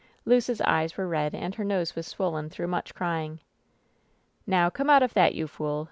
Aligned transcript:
Luce's 0.25 0.59
eyes 0.61 0.97
were 0.97 1.07
red, 1.07 1.35
and 1.35 1.53
her 1.53 1.63
nose 1.63 1.95
was 1.95 2.07
swollen 2.07 2.49
through 2.49 2.65
much 2.65 2.95
crying. 2.95 3.39
"Now, 4.47 4.67
come 4.71 4.89
out 4.89 5.03
of 5.03 5.13
that, 5.13 5.35
you 5.35 5.45
fool!" 5.45 5.79